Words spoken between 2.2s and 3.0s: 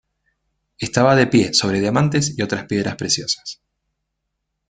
y otras piedras